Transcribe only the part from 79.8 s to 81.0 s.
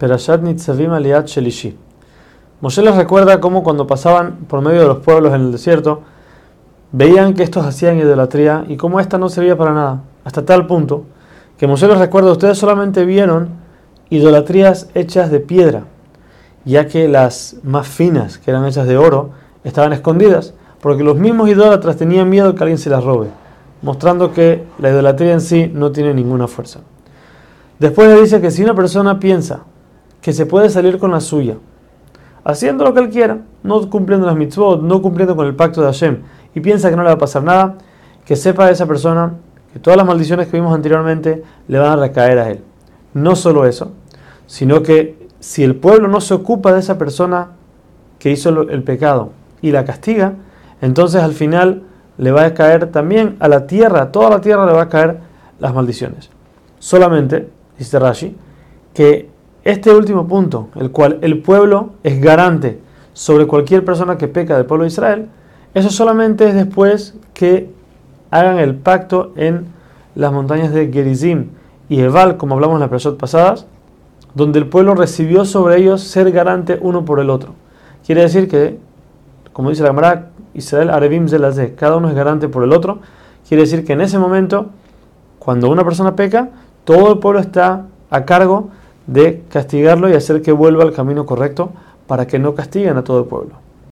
la Gemara, Israel